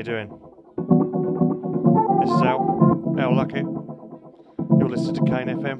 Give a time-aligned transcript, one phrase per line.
[0.00, 0.28] You doing?
[2.22, 2.60] This is Al,
[3.20, 3.68] Al Luckett.
[4.80, 5.78] You're listening to Kane FM.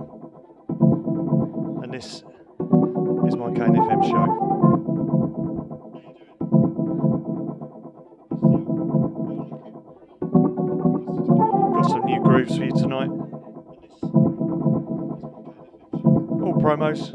[1.83, 2.23] And this
[3.27, 4.27] is my Kane FM show.
[11.73, 13.09] Got some new grooves for you tonight.
[16.43, 17.15] All promos.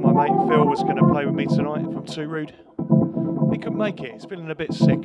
[0.00, 2.54] My mate Phil was going to play with me tonight from Too Rude.
[3.50, 5.04] He couldn't make it, he's feeling a bit sick.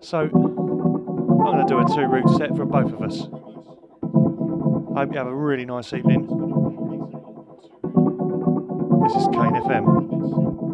[0.00, 3.28] So I'm going to do a Too Rude set for both of us.
[4.94, 6.26] I hope you have a really nice evening.
[9.02, 10.65] This is Kane FM.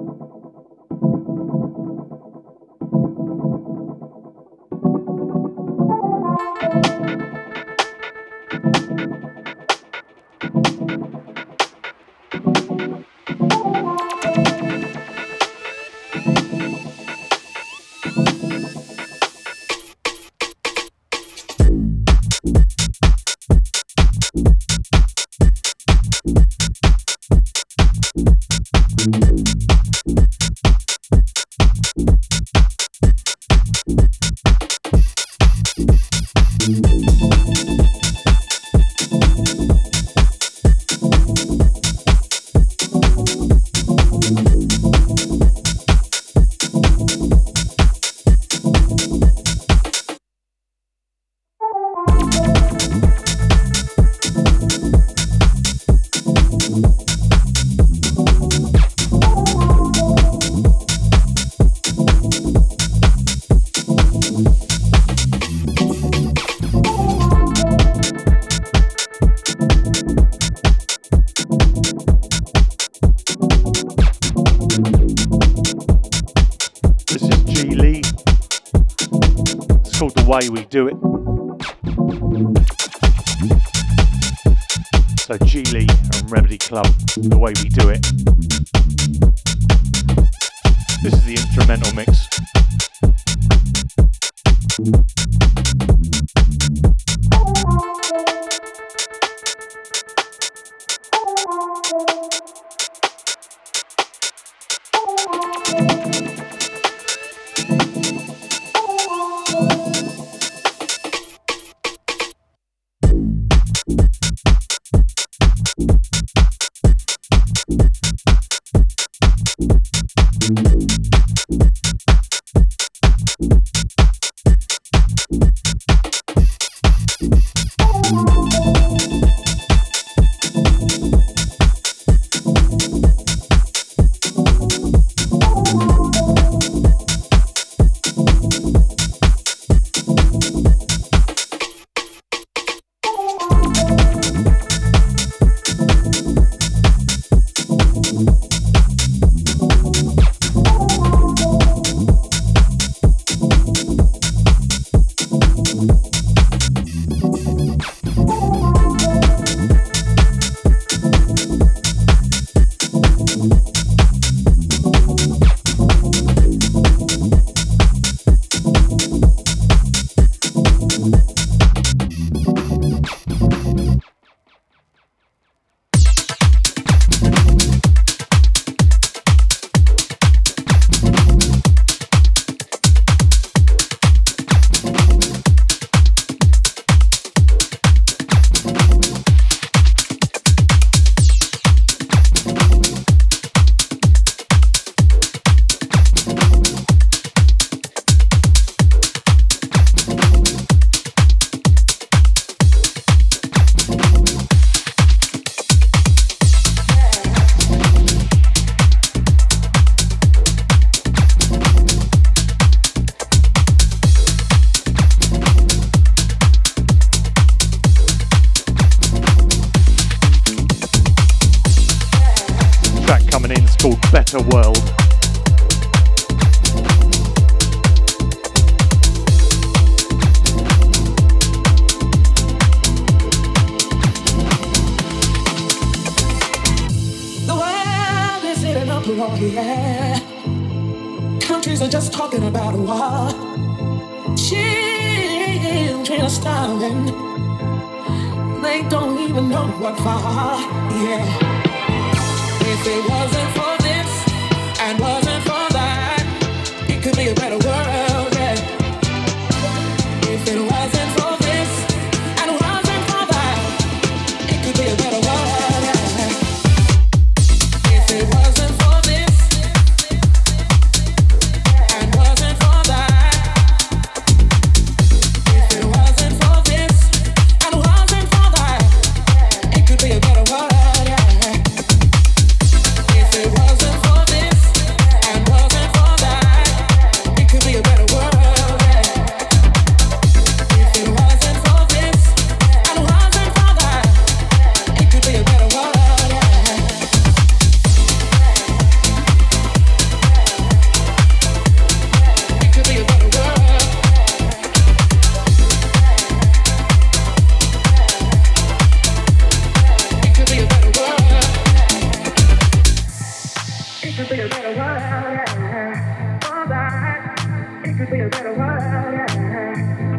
[317.92, 320.16] It could be a better world, yeah.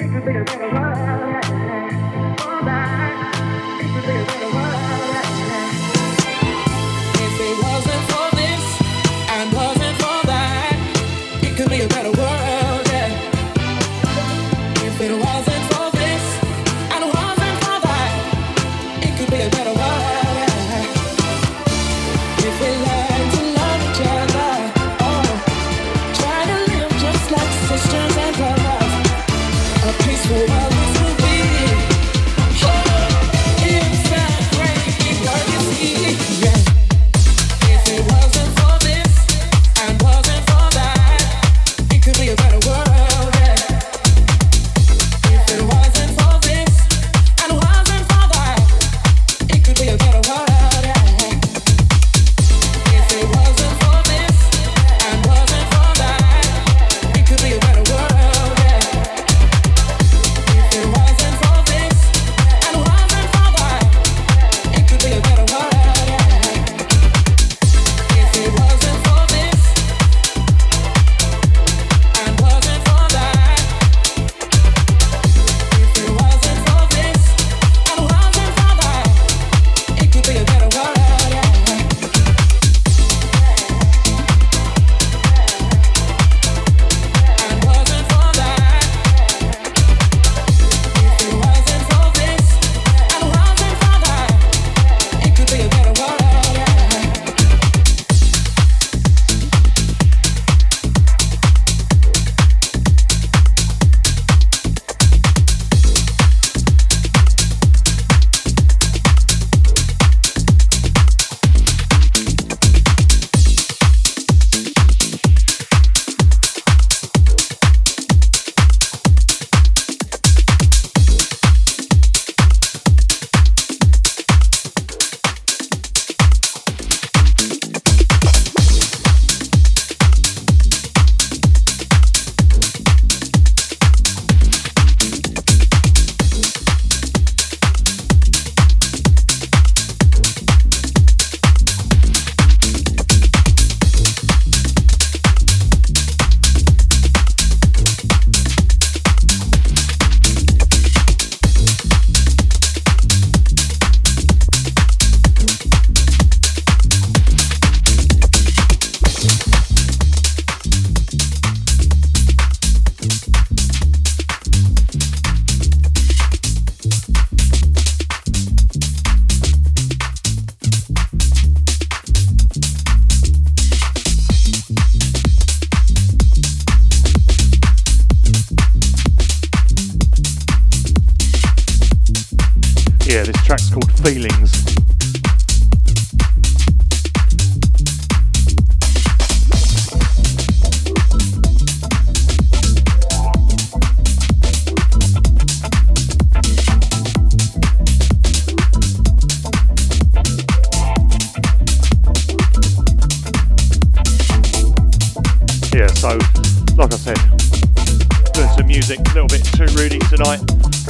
[0.00, 0.85] It could be a better world.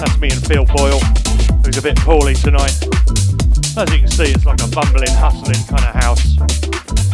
[0.07, 1.01] That's me and Phil Boyle,
[1.65, 2.79] who's a bit poorly tonight.
[3.77, 7.06] As you can see, it's like a bumbling, hustling kind of house.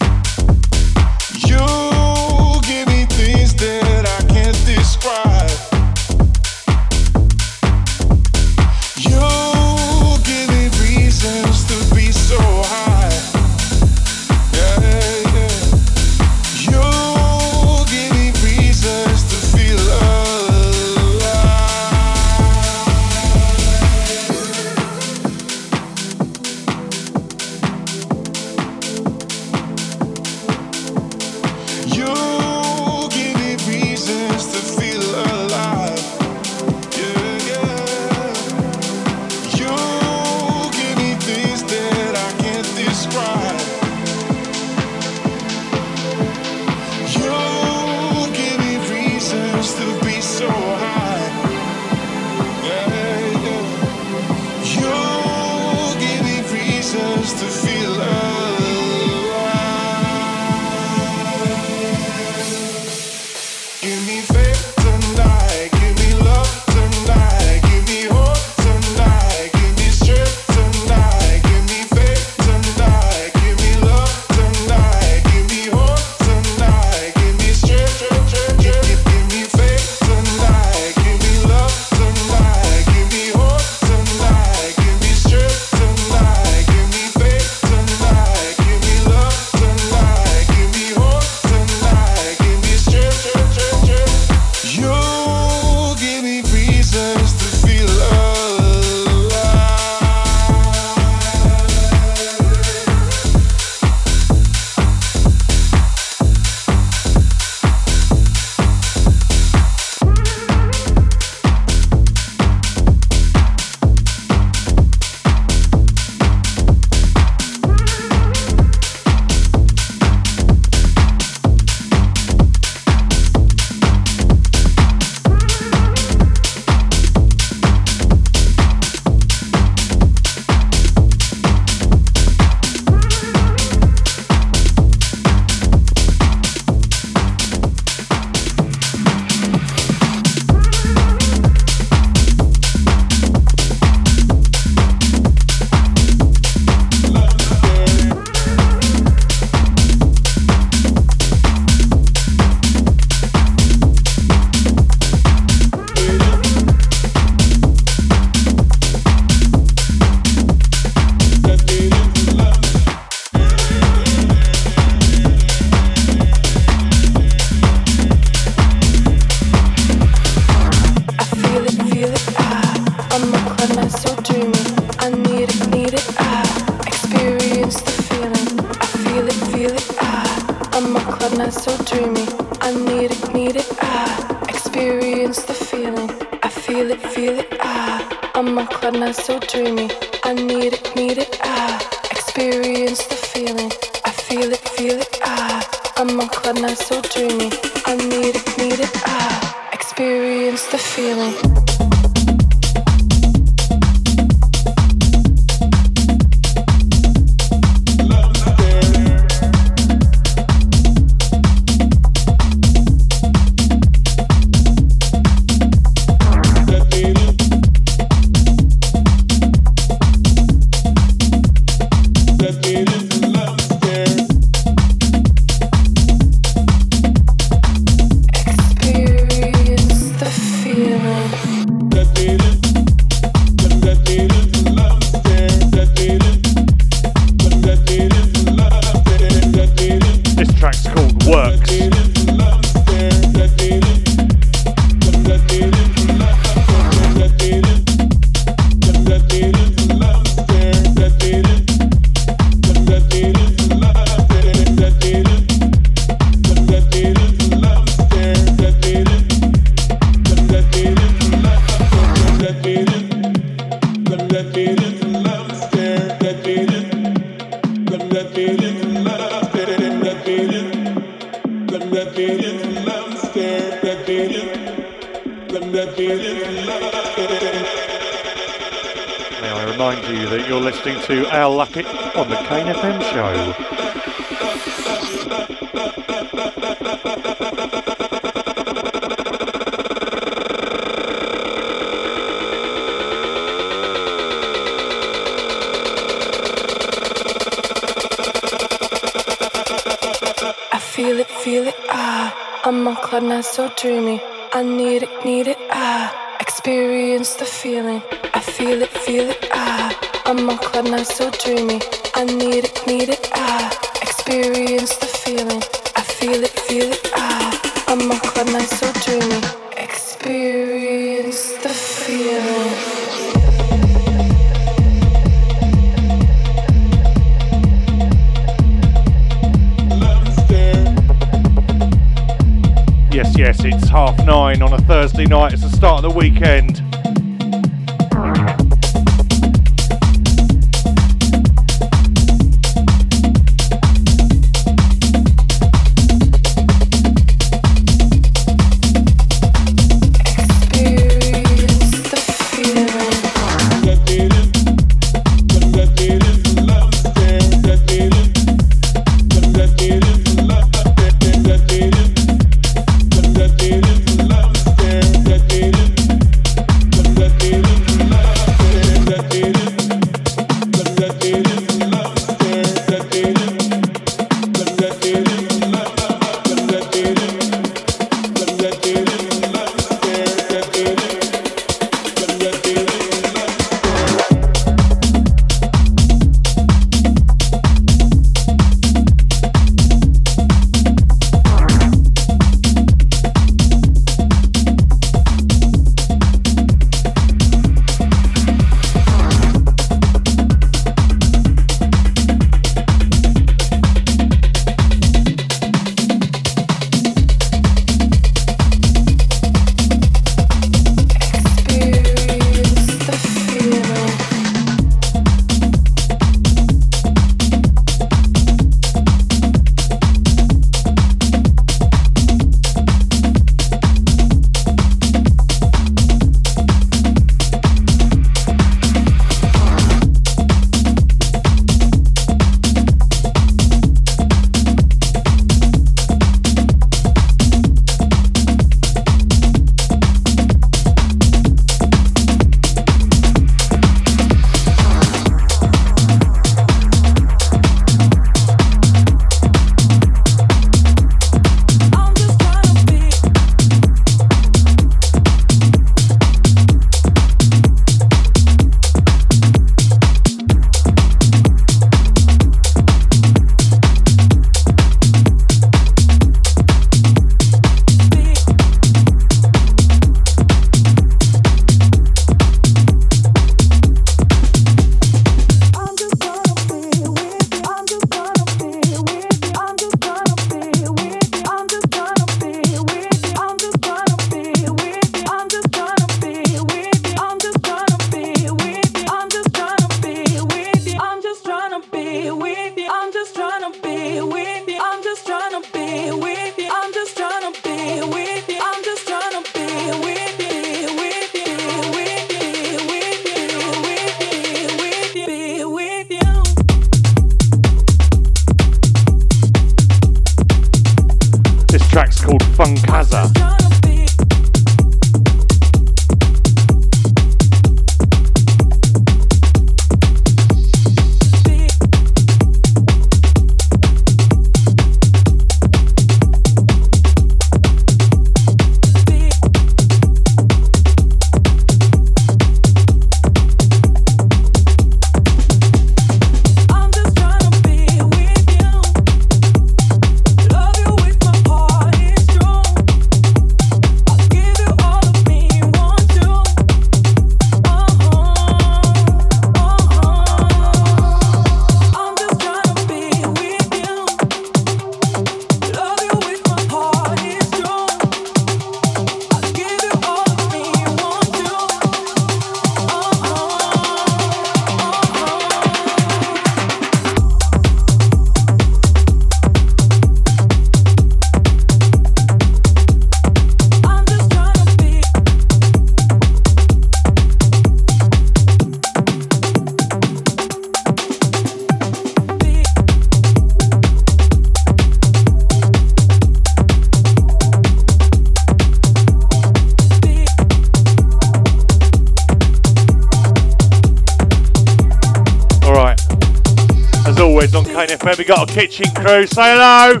[598.24, 599.26] We got a kitchen crew.
[599.26, 600.00] Say hello.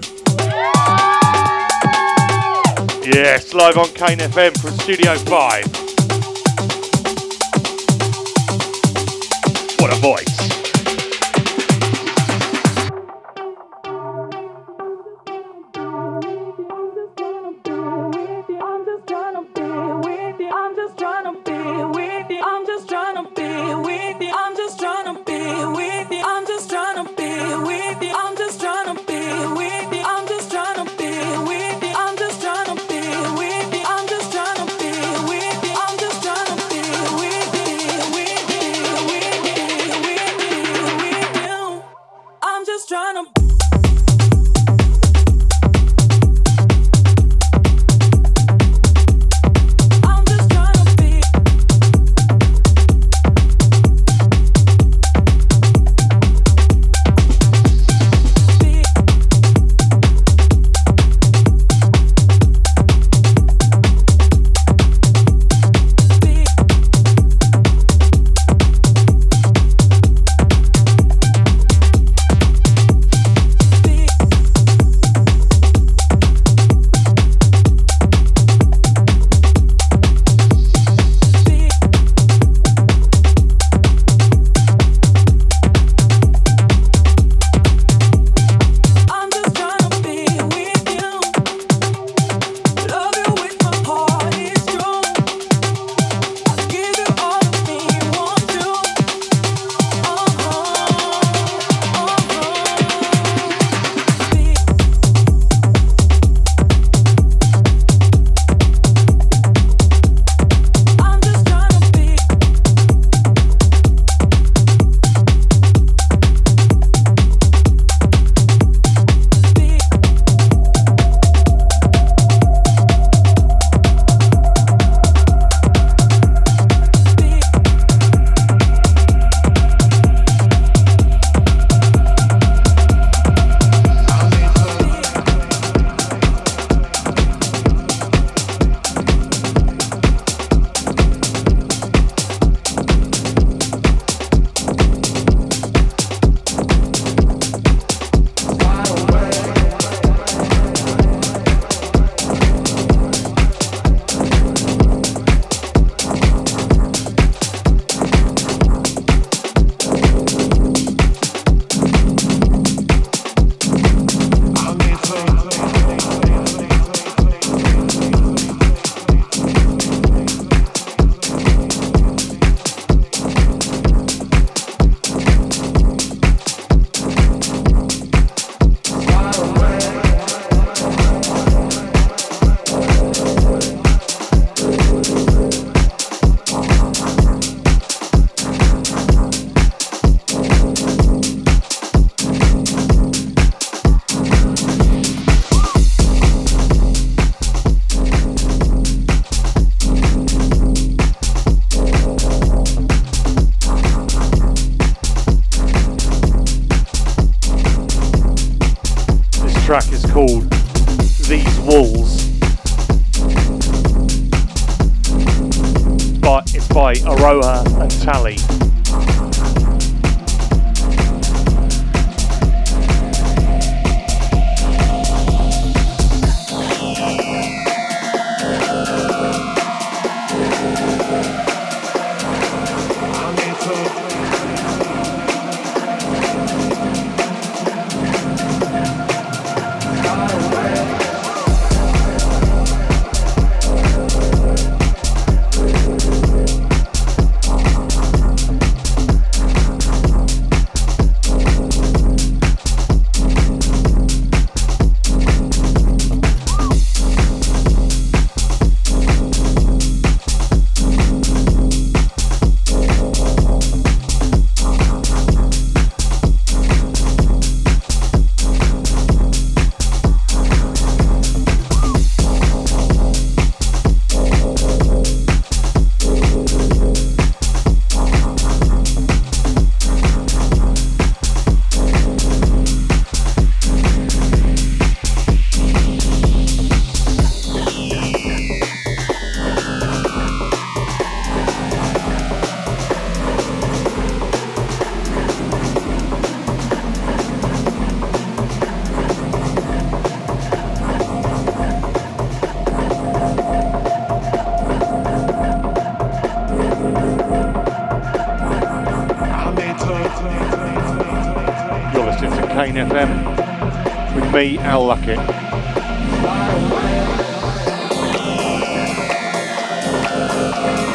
[3.04, 5.83] Yes, live on Kane FM from Studio 5.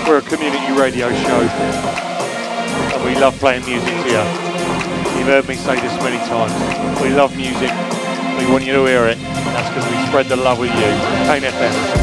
[0.08, 4.24] We're a community radio show and we love playing music here.
[5.18, 6.54] You've heard me say this many times.
[7.02, 7.72] We love music.
[8.40, 9.18] We want you to hear it.
[9.18, 10.80] That's because we spread the love with you.
[11.28, 11.99] Kane FM.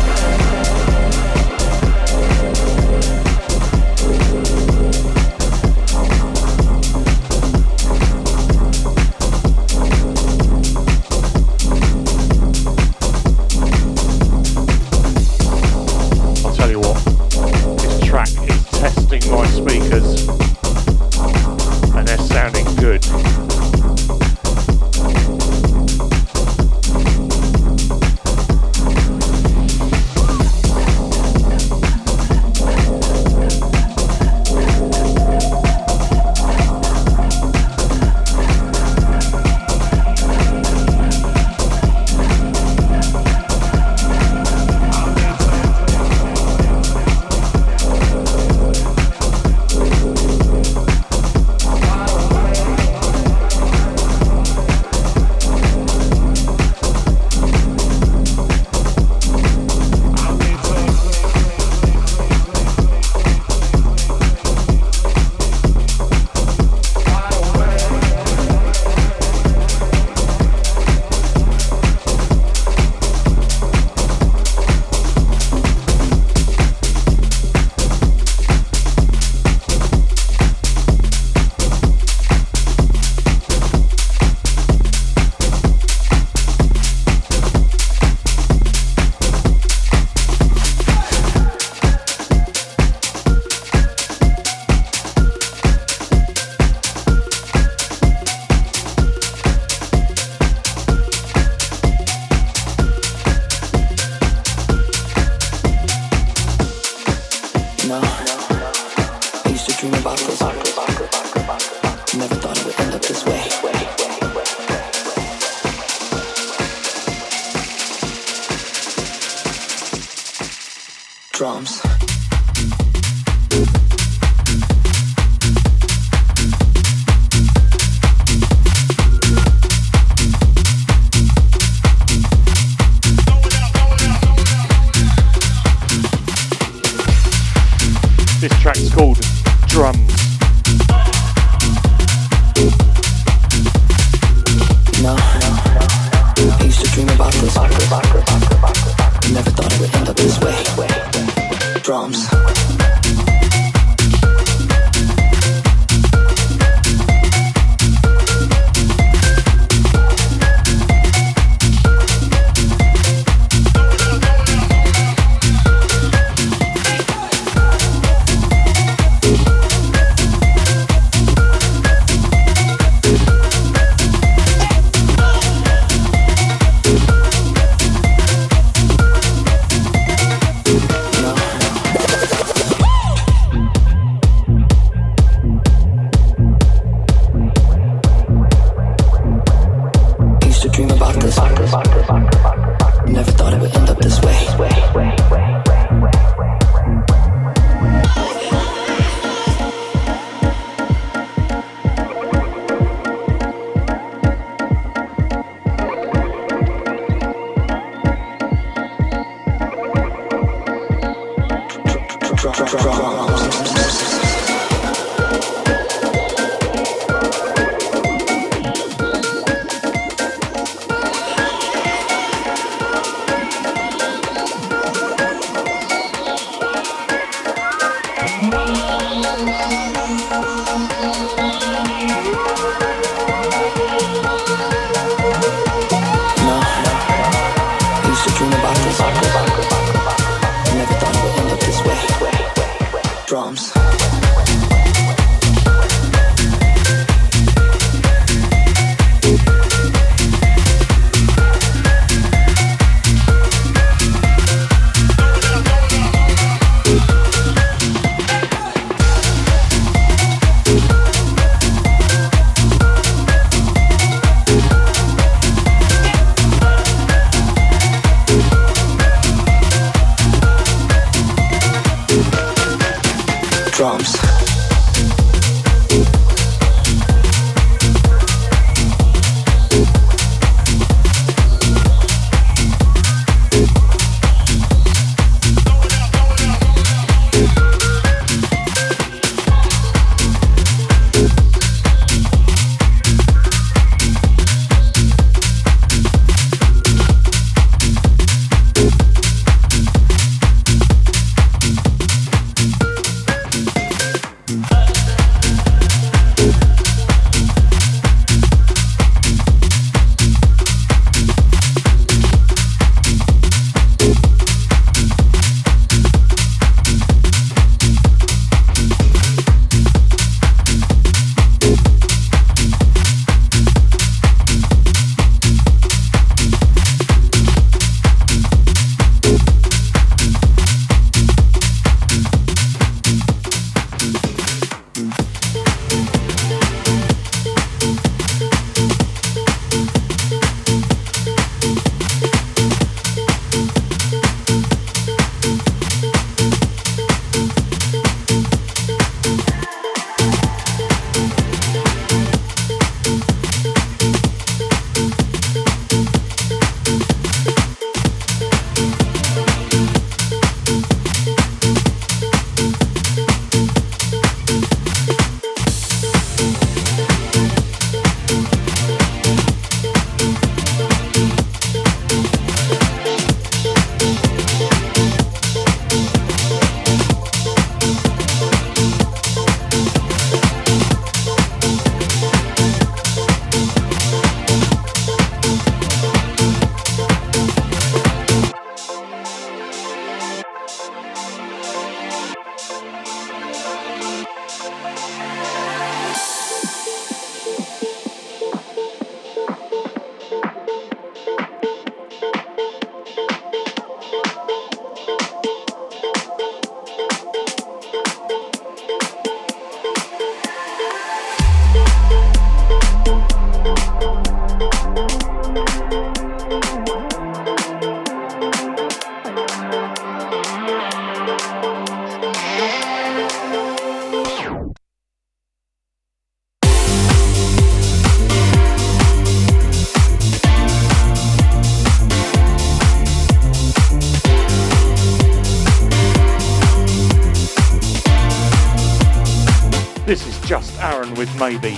[441.47, 441.76] Aaron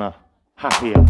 [0.00, 0.14] with
[0.82, 1.01] Maybe.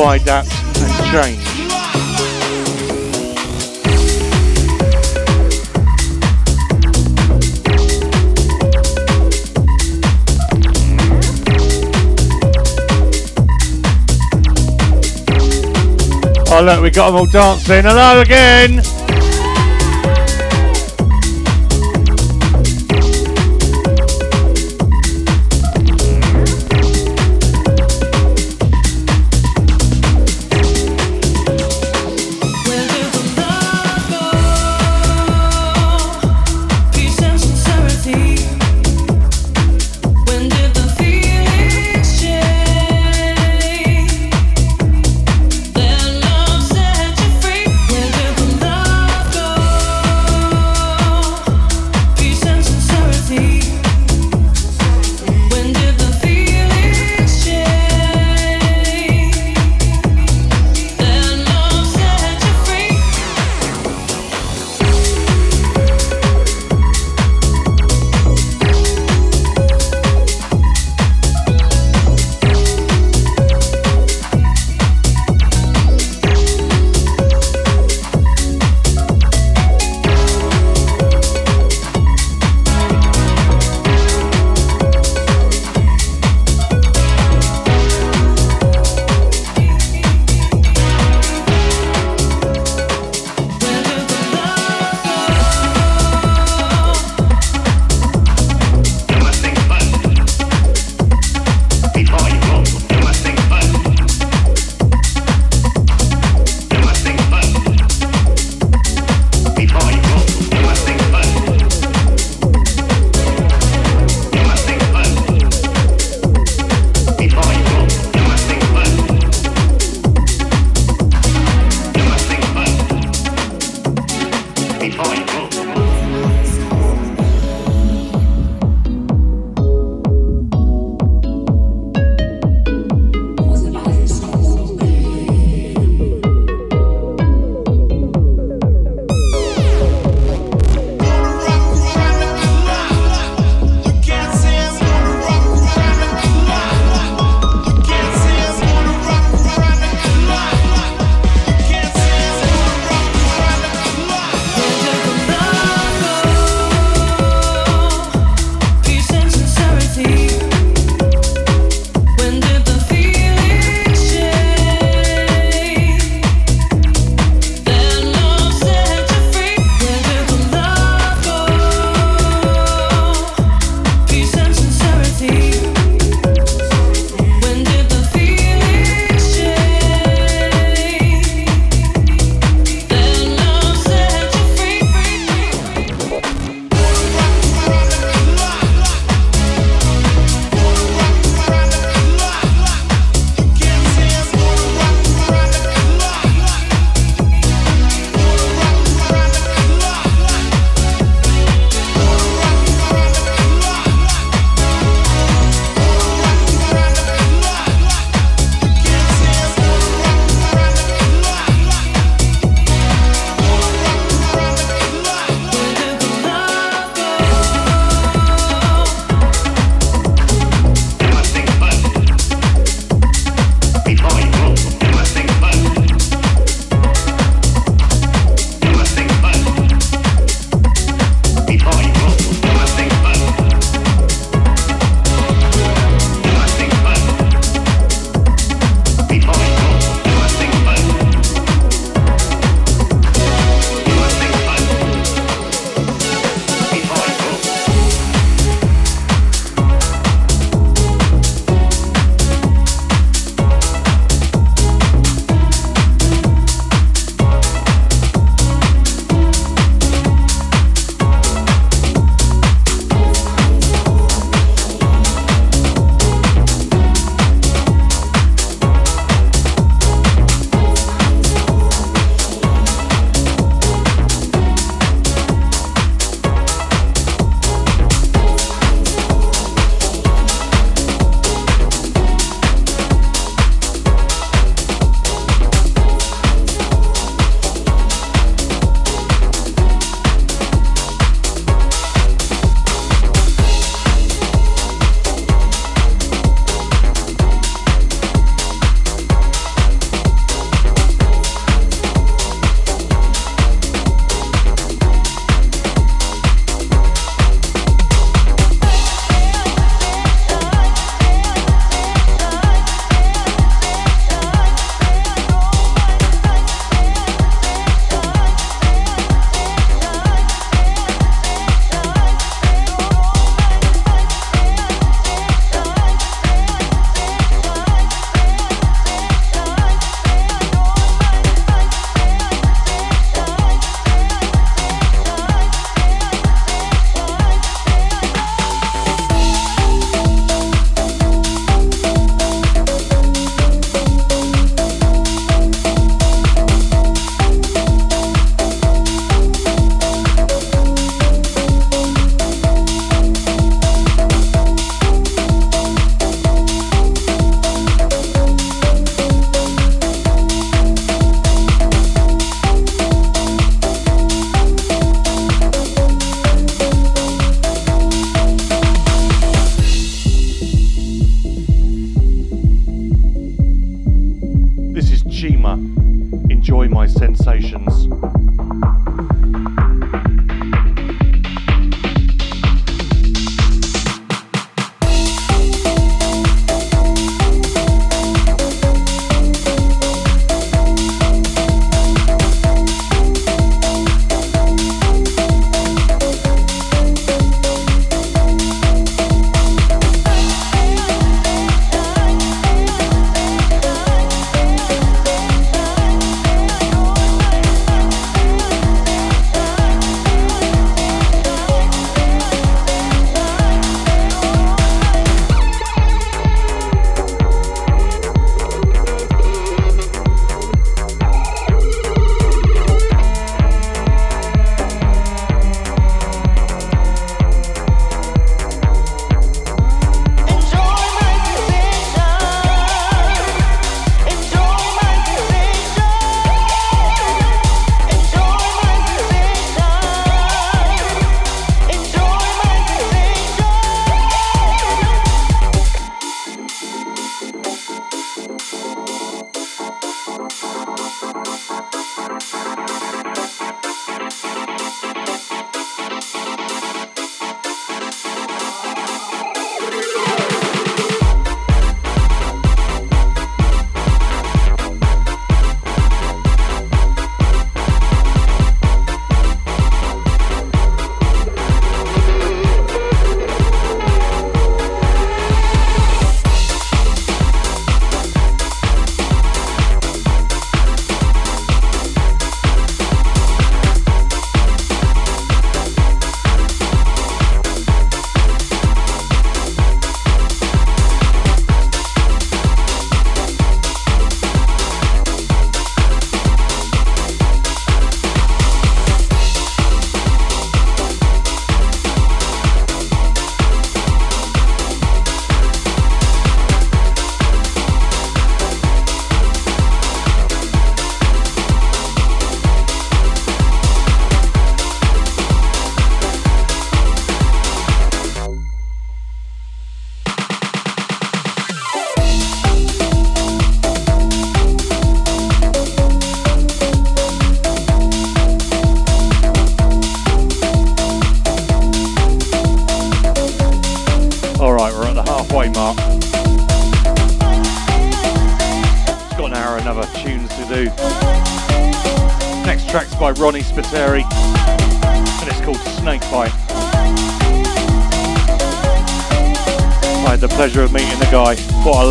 [0.00, 0.48] Why adapt
[0.78, 1.38] and change.
[16.52, 17.82] Oh look, we got them all dancing.
[17.82, 18.99] Hello again.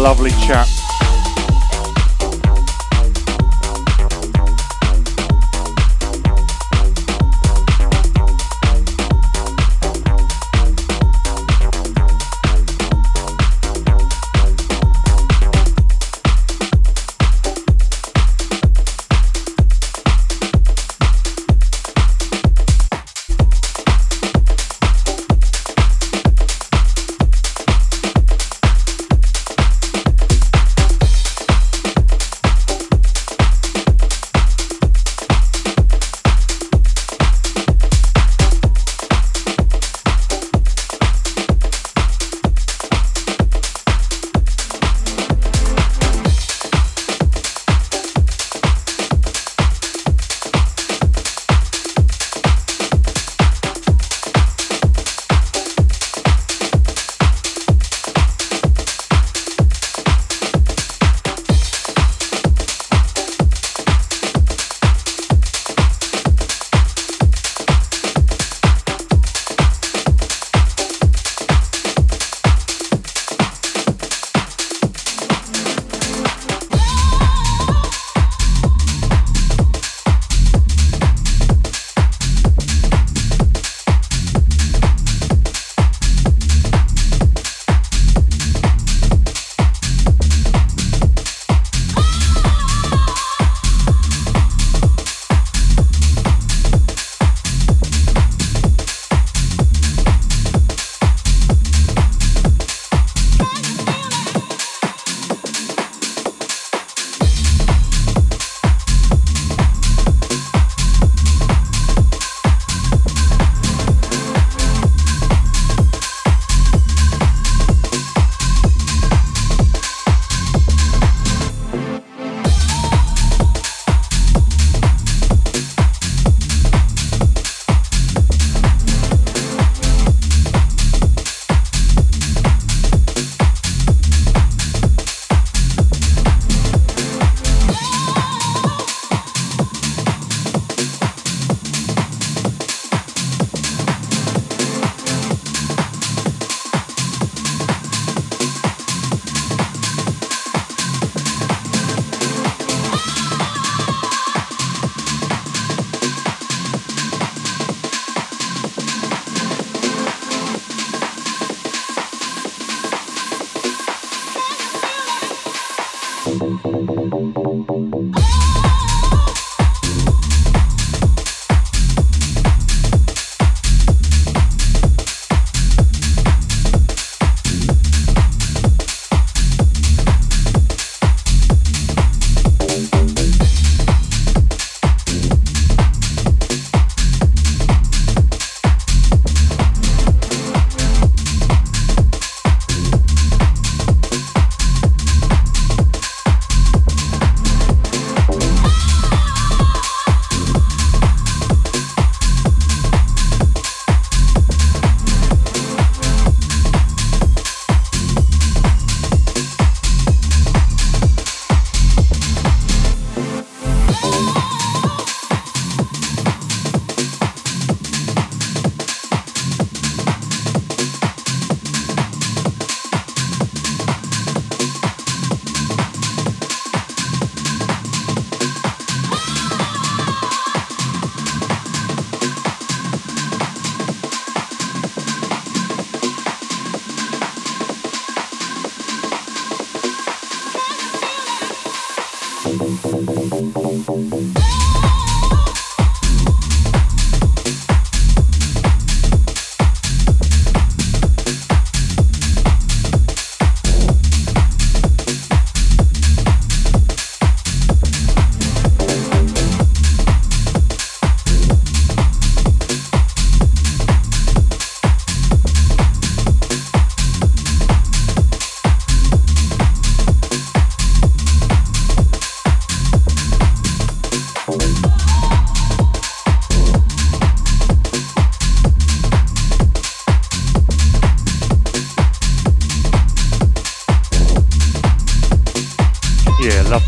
[0.10, 0.69] lovely chat.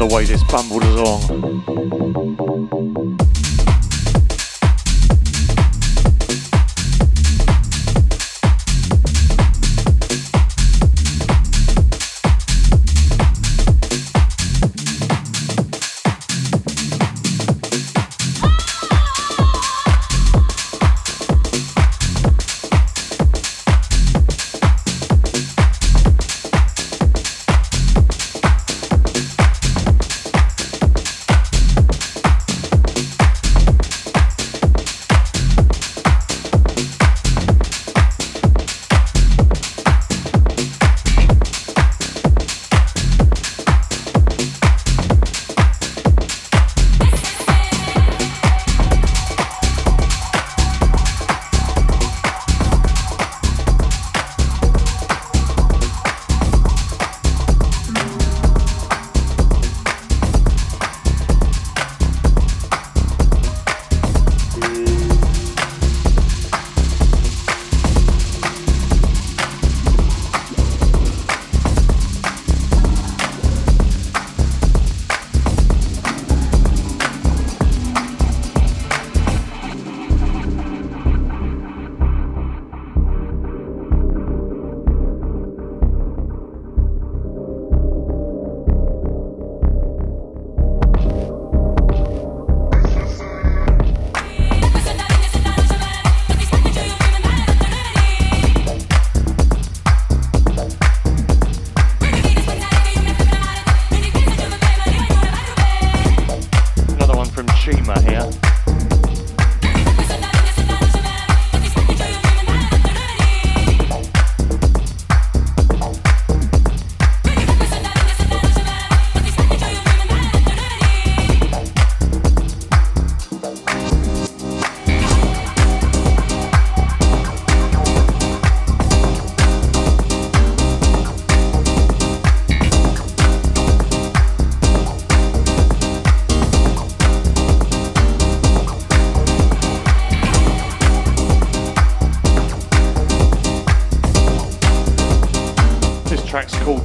[0.02, 0.70] the way this bum.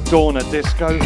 [0.09, 0.87] Dorna Disco.
[0.87, 1.01] And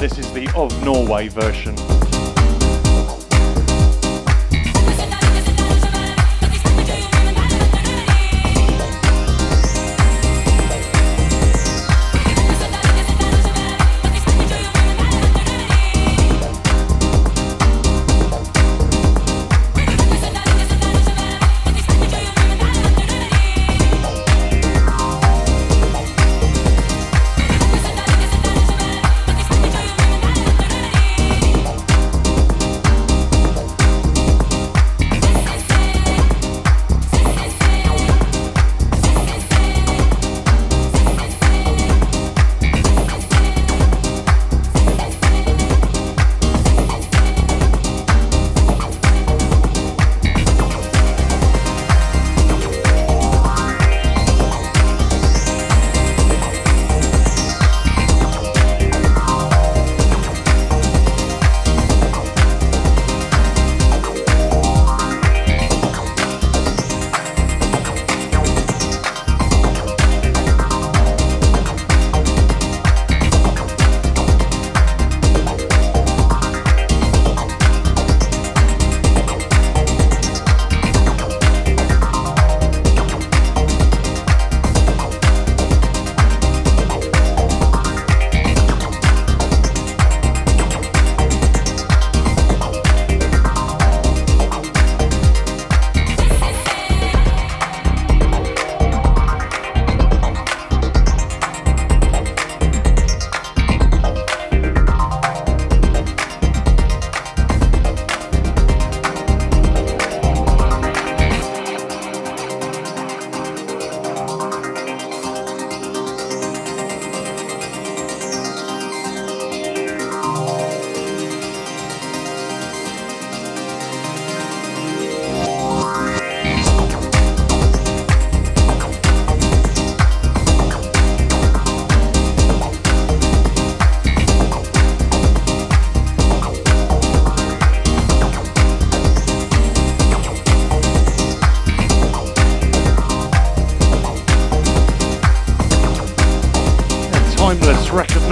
[0.00, 1.76] this is the Of Norway version.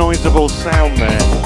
[0.06, 1.45] recognisable sound there.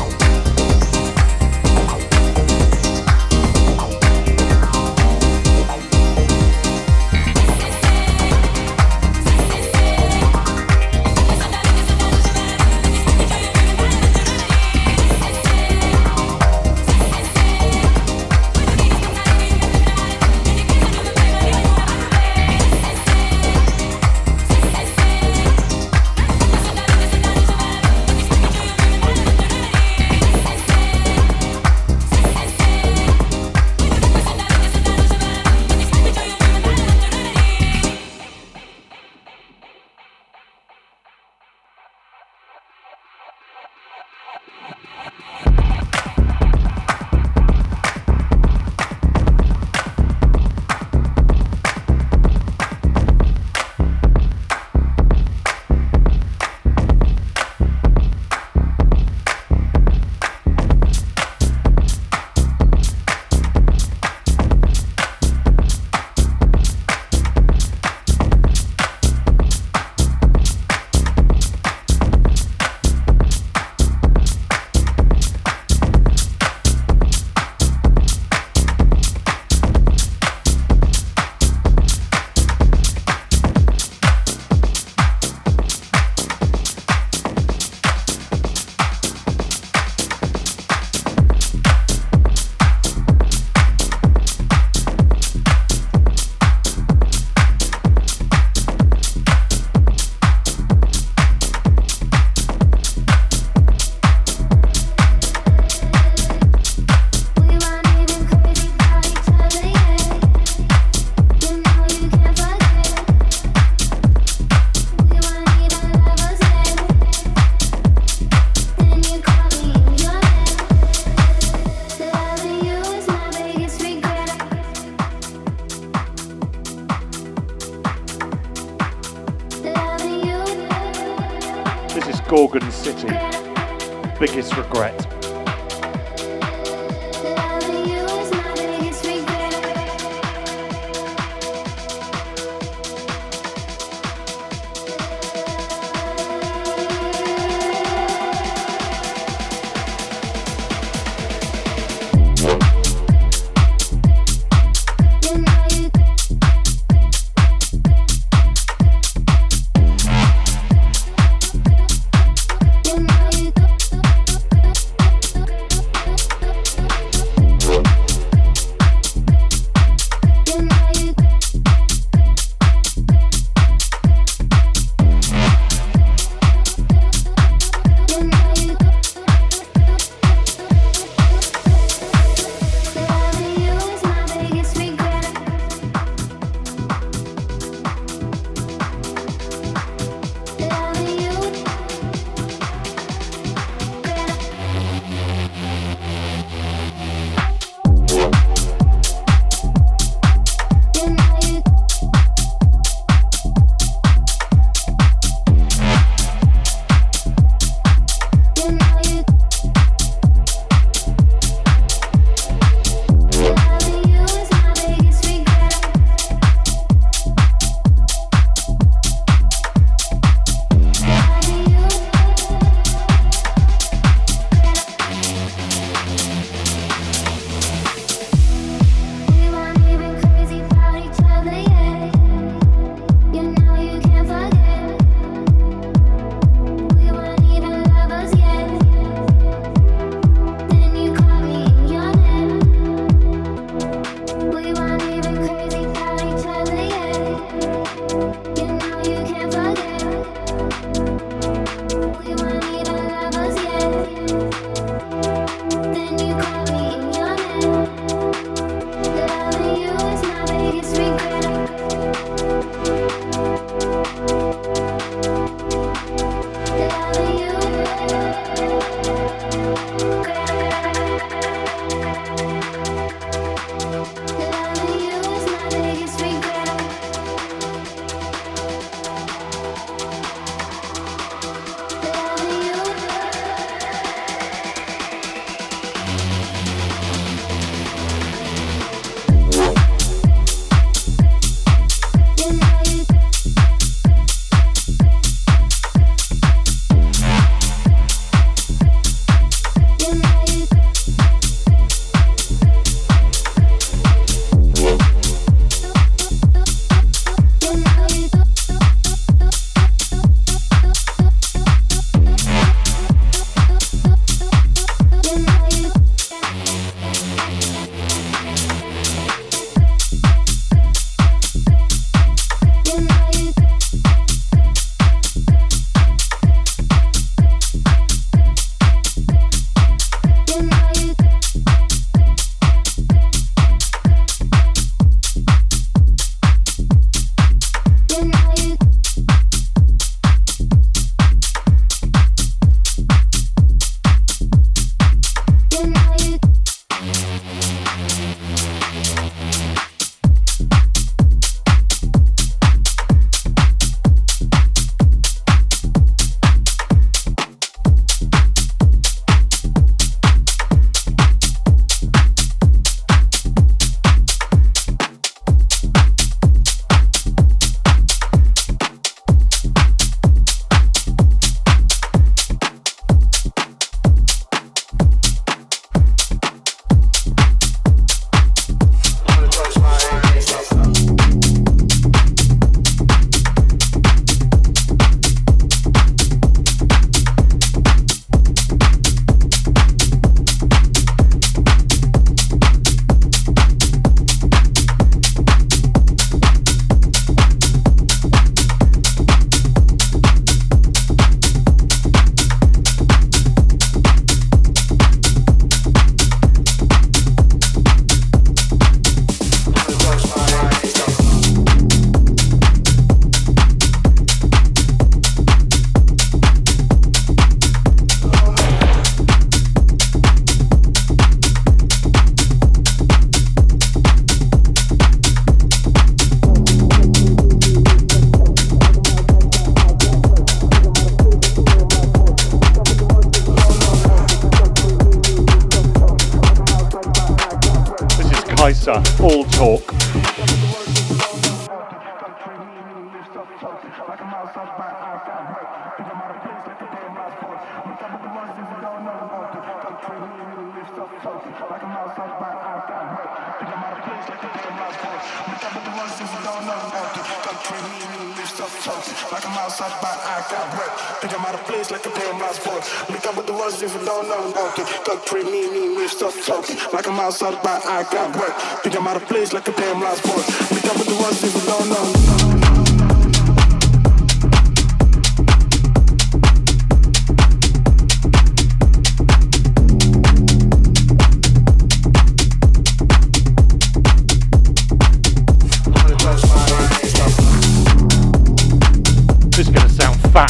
[459.32, 460.90] Like I'm outside by I got wet.
[461.20, 462.80] Think I'm out of place like a damn lost boy.
[463.12, 464.52] Link up with the ones if you don't know.
[464.68, 466.76] Okay, cut pre me, me, me, stuff talking.
[466.92, 468.50] Like I'm outside by I got wet.
[468.82, 470.42] Think I'm out of place like a lost boy.
[470.74, 472.49] Link up with the ones if you don't know.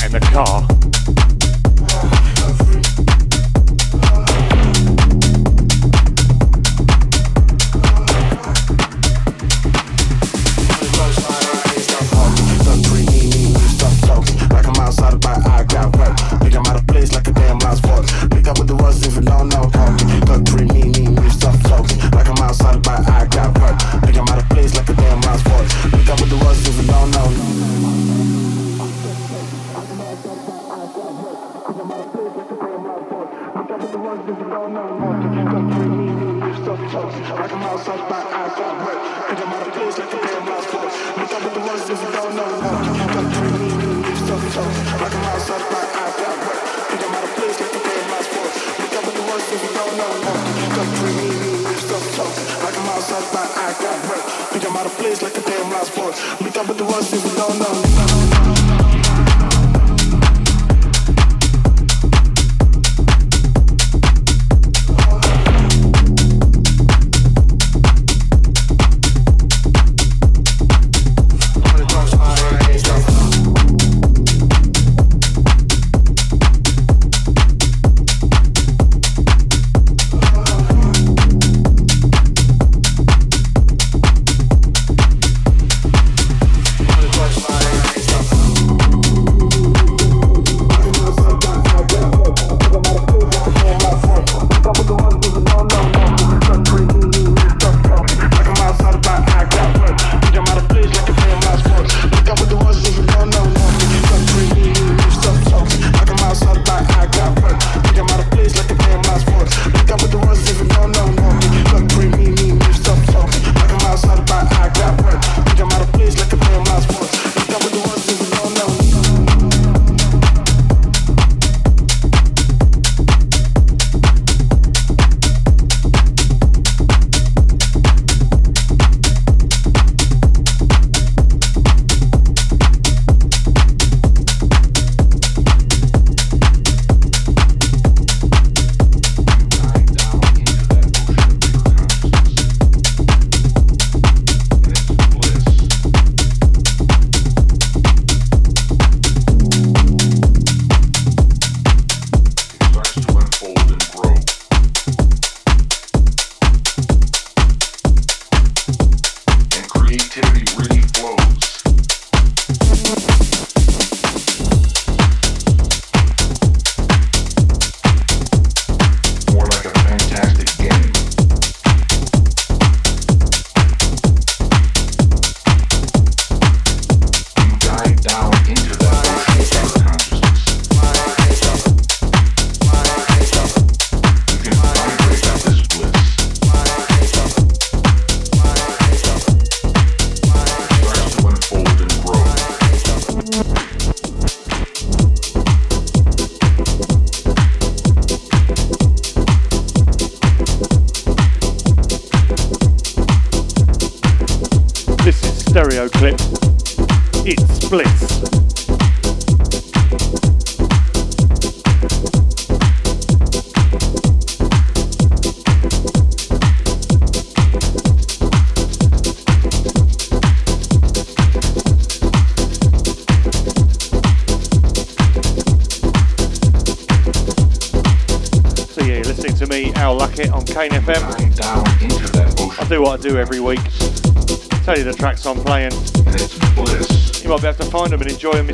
[0.04, 0.79] In the car.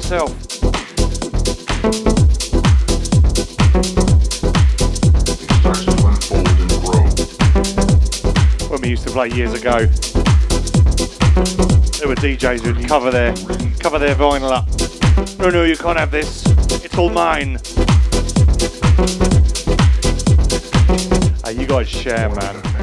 [0.06, 0.30] Yourself.
[8.70, 9.86] When we used to play years ago.
[11.98, 13.34] There were DJs who'd cover their
[13.80, 14.68] cover their vinyl up.
[15.40, 16.44] No, no, you can't have this.
[16.84, 17.58] It's all mine.
[21.44, 22.75] Hey, you guys share, man.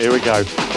[0.00, 0.69] Here we go.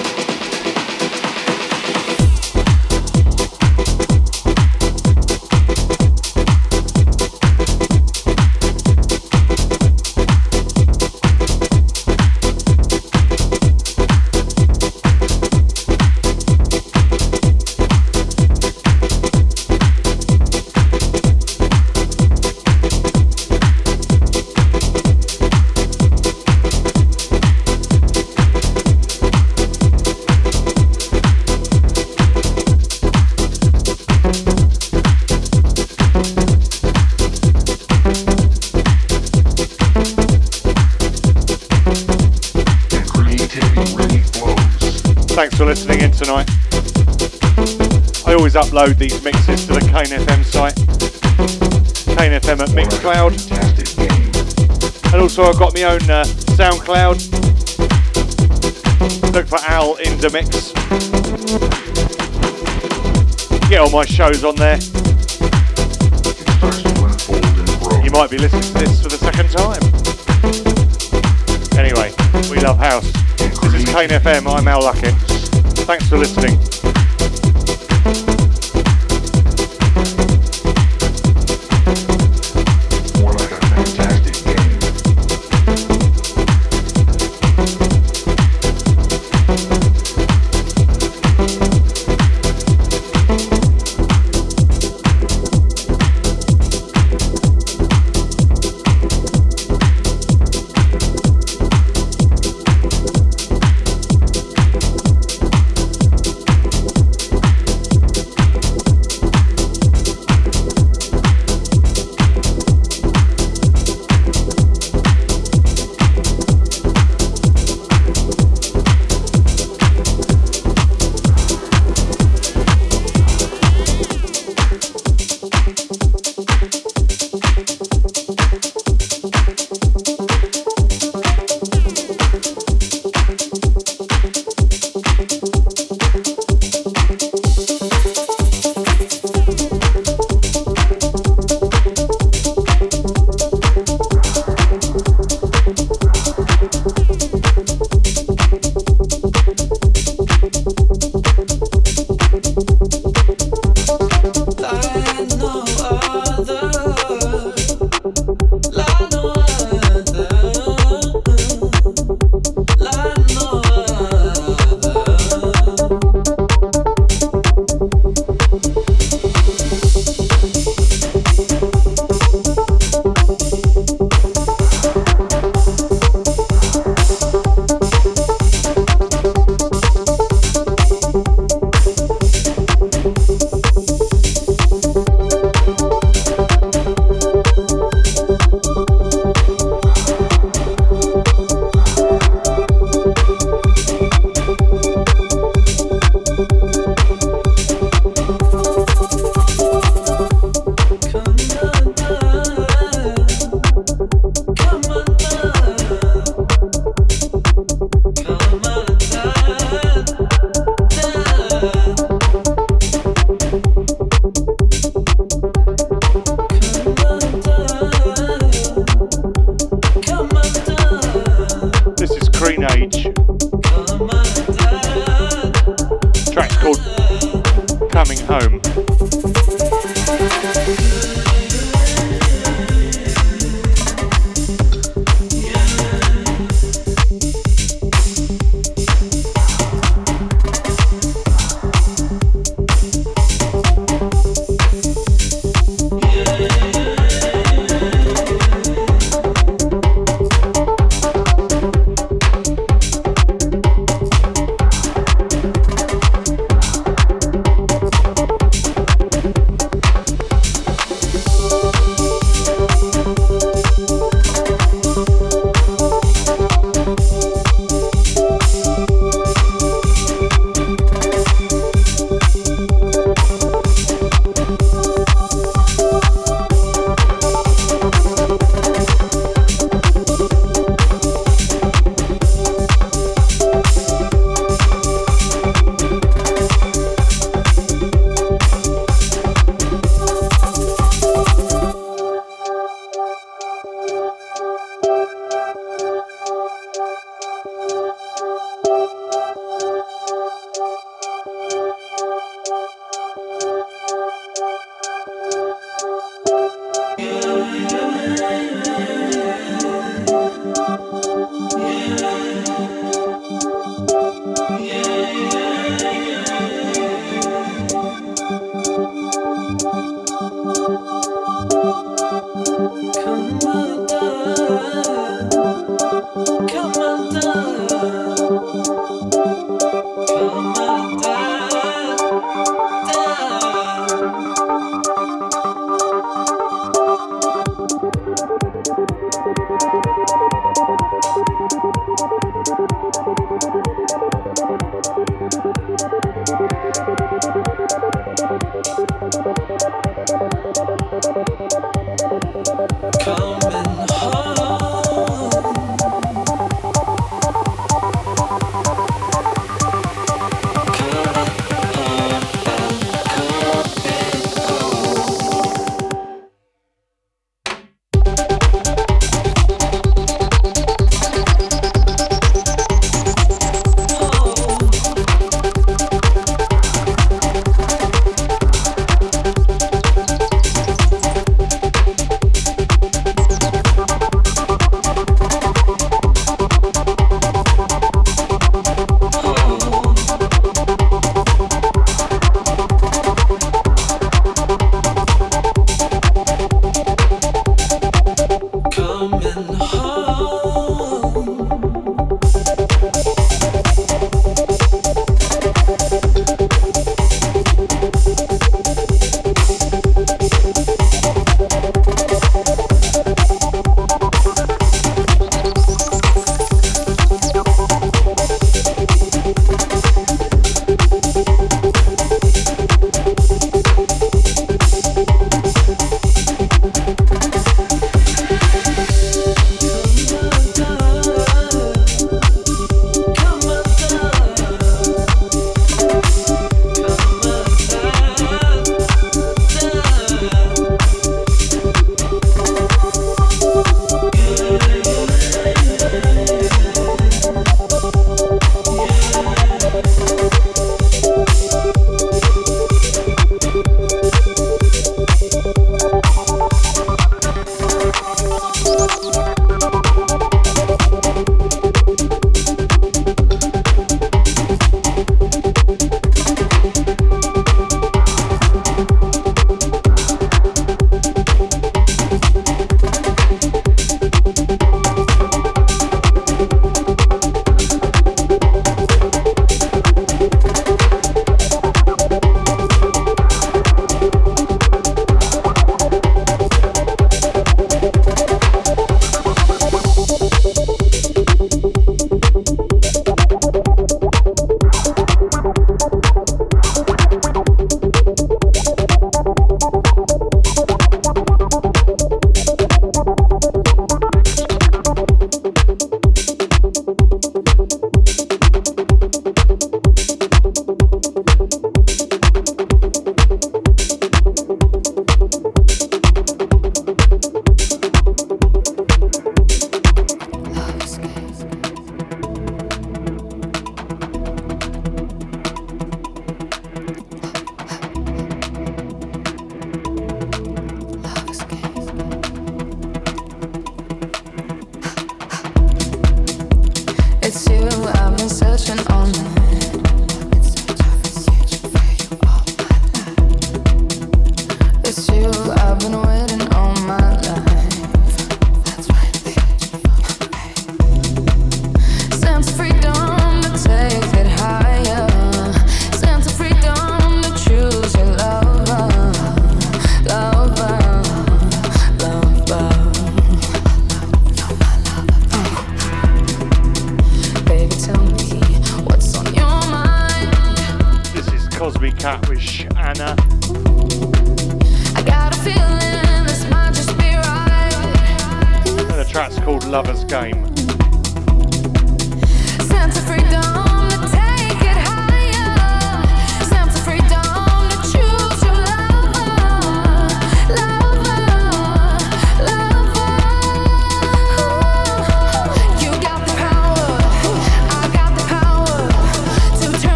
[48.73, 50.75] Upload these mixes to the Kane FM site.
[52.17, 53.31] Kane FM at Mixcloud.
[55.13, 56.23] And also I've got my own uh,
[56.57, 57.21] SoundCloud.
[59.31, 60.73] Look for Al in the Mix.
[63.69, 64.79] Get all my shows on there.
[68.03, 69.83] You might be listening to this for the second time.
[71.77, 72.11] Anyway,
[72.49, 73.11] we love house.
[73.37, 75.13] This is Kane FM, I'm Al Luckin.
[75.85, 76.82] Thanks for listening.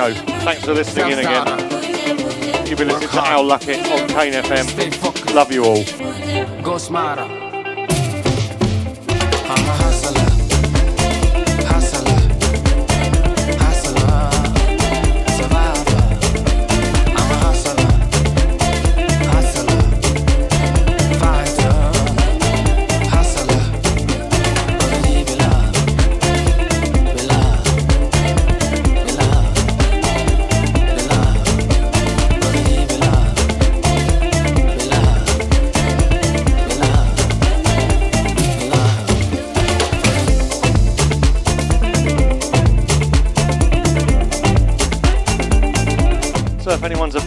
[0.00, 0.14] Show.
[0.40, 1.46] Thanks for listening in again.
[2.66, 5.34] You've been listening to Al Luckett on Kane FM.
[5.34, 6.62] Love you all.
[6.62, 7.39] Go smarter.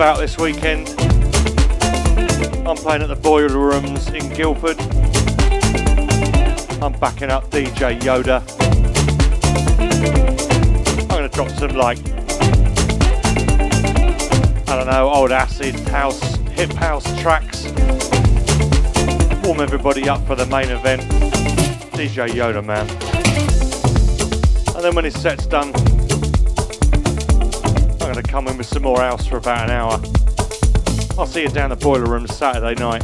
[0.04, 0.90] About this weekend.
[2.68, 4.78] I'm playing at the Boiler Rooms in Guildford.
[6.84, 8.42] I'm backing up DJ Yoda.
[11.00, 12.00] I'm going to drop some like,
[14.68, 17.72] I don't know, old acid house, hip house tracks.
[19.46, 21.04] Warm everybody up for the main event.
[21.94, 22.90] DJ Yoda, man.
[24.76, 25.72] And then when his set's done,
[28.34, 29.92] in with some more house for about an hour.
[31.20, 33.04] I'll see you down the boiler room Saturday night.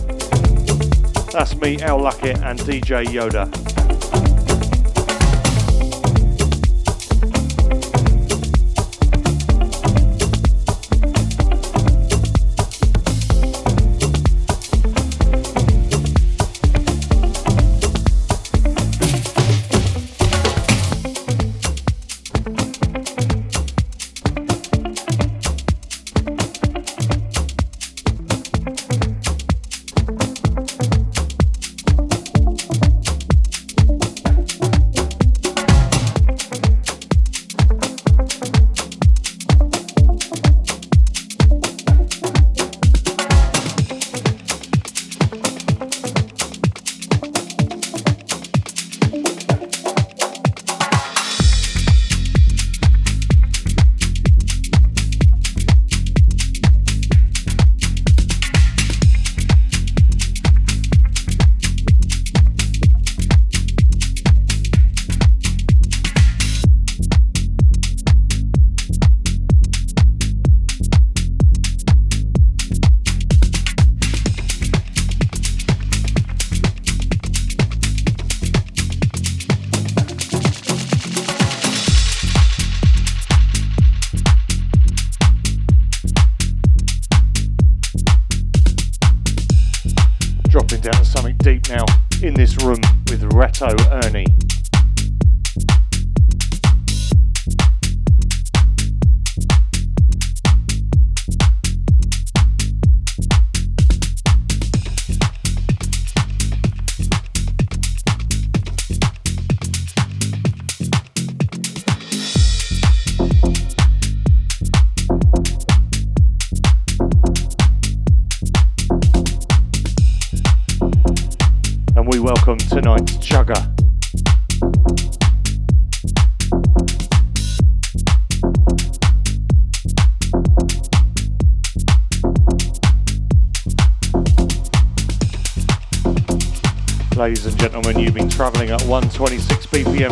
[1.31, 3.78] That's me, Al Luckett, and DJ Yoda.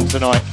[0.09, 0.46] tonight.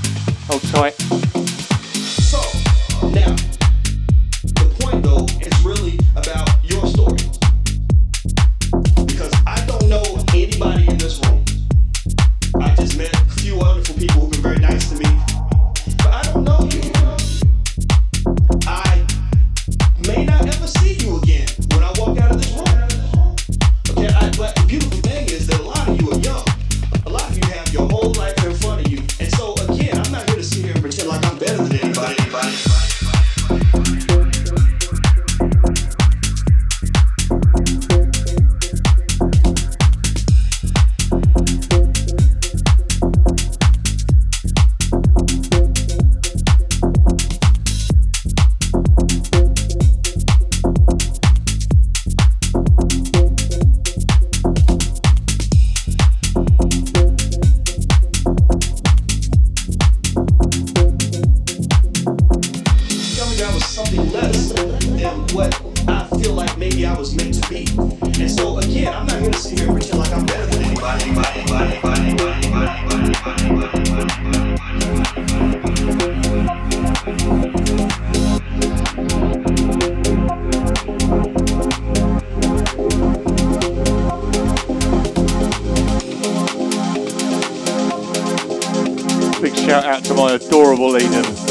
[90.35, 91.44] adorable Eden.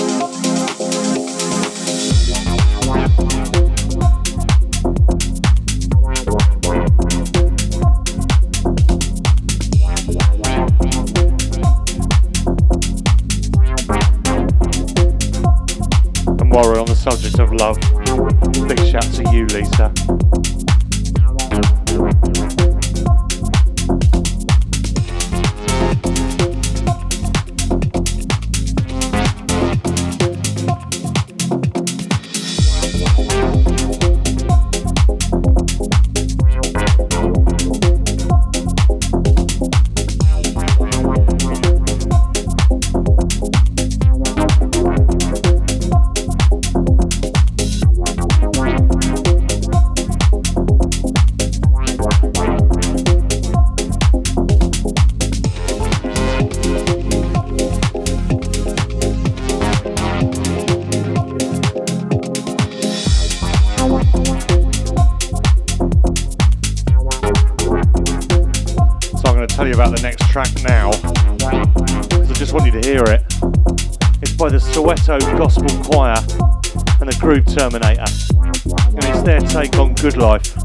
[77.55, 80.55] Terminator, and it's their take on Good Life.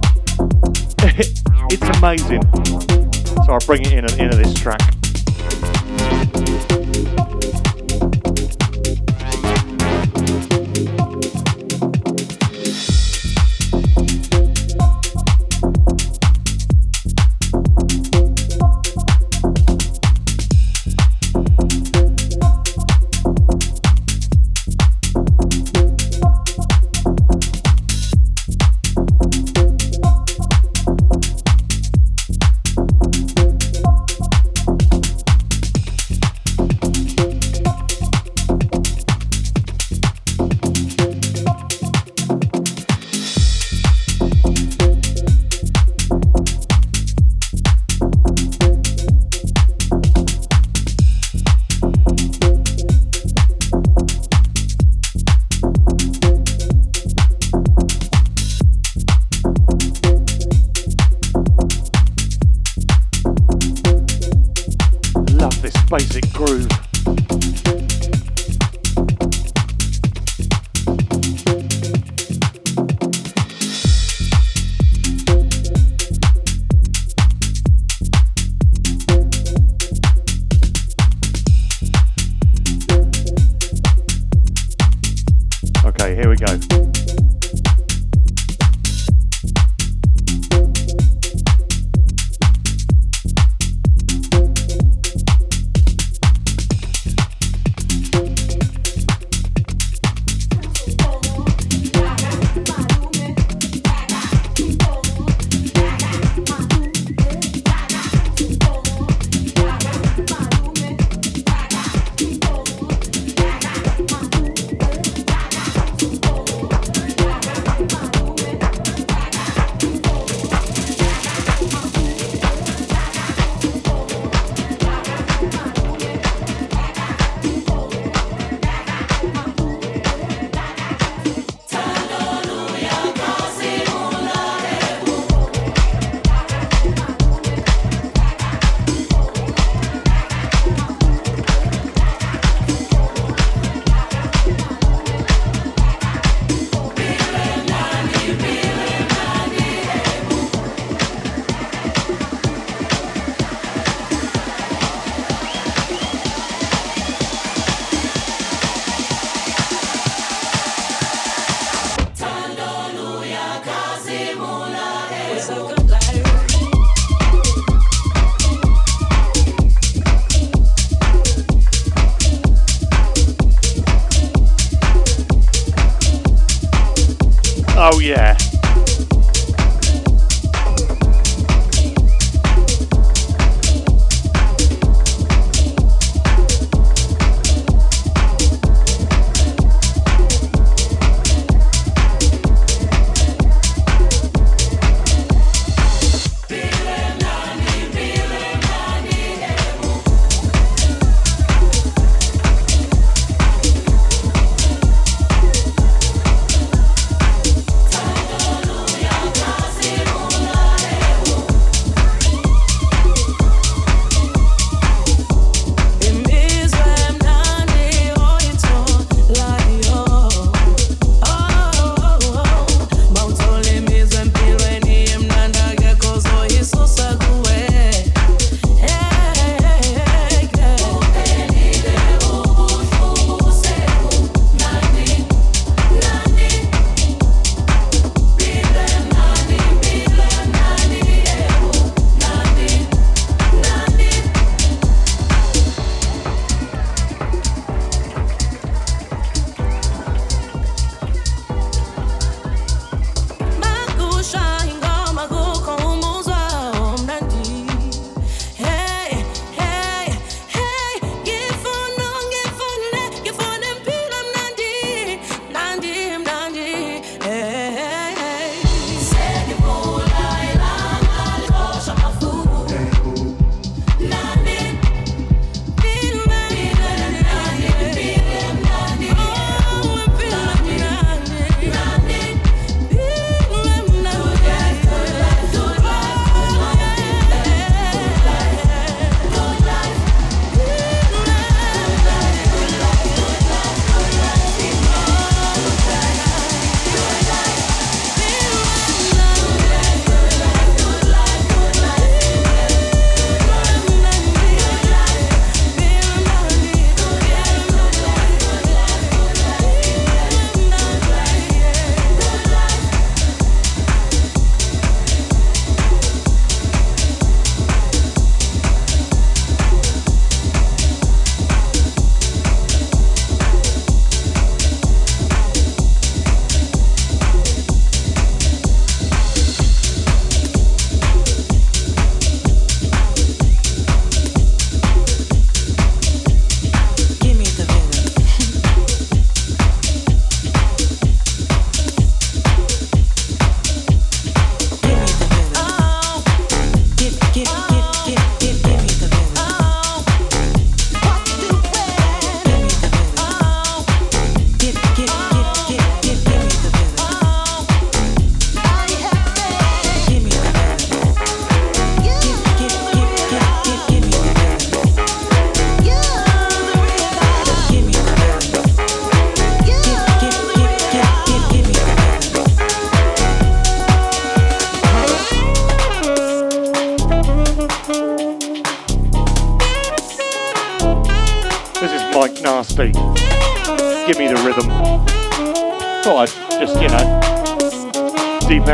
[1.02, 2.42] it's amazing.
[3.44, 4.97] So I bring it in at the end of this track.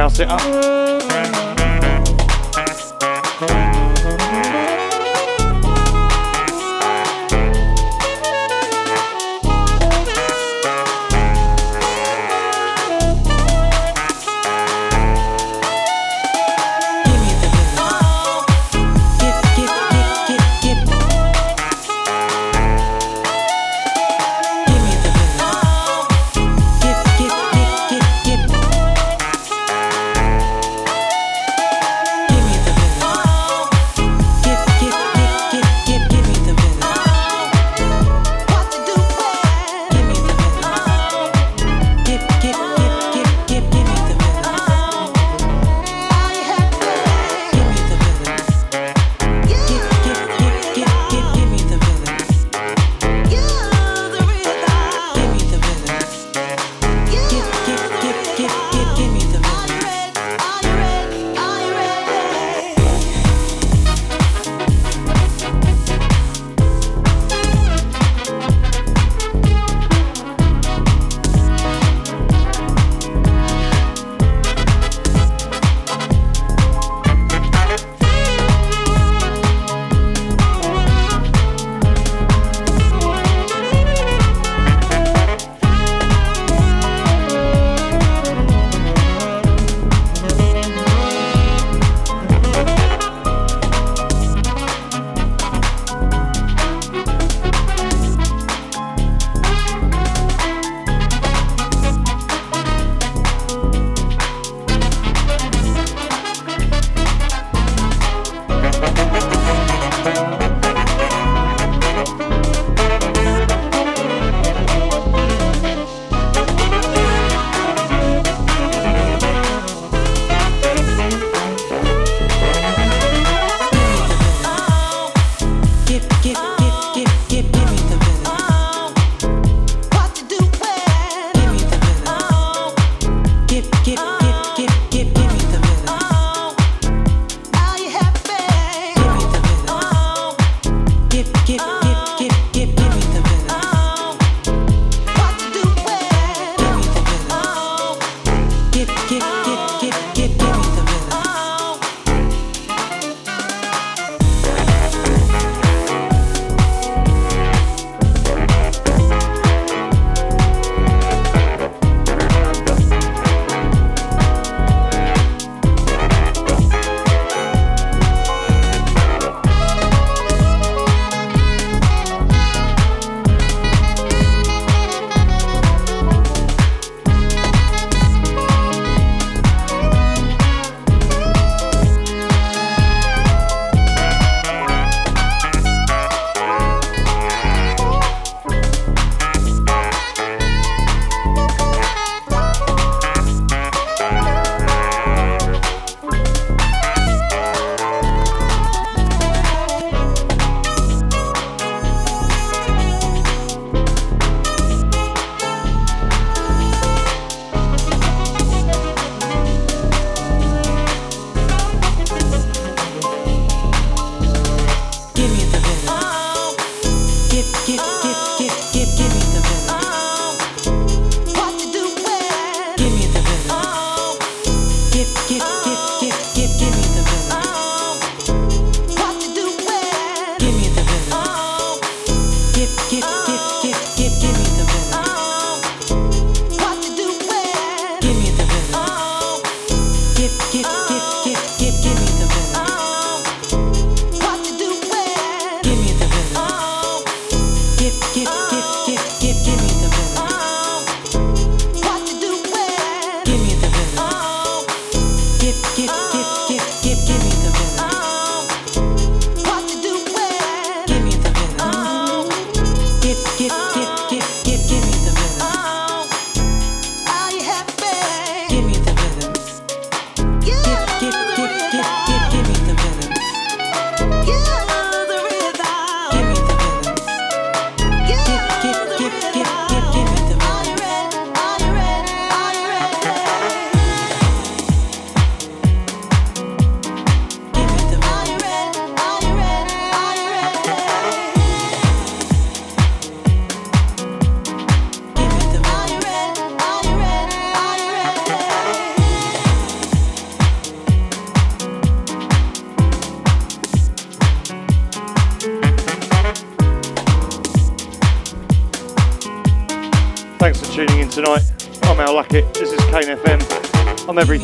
[0.05, 0.27] Assim, Chelsea.
[0.29, 0.74] Oh.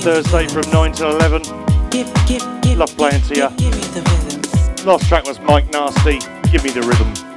[0.00, 1.42] Thursday from 9 till 11.
[2.78, 3.48] Love playing to you.
[4.86, 6.18] Last track was Mike Nasty.
[6.50, 7.29] Give me the rhythm.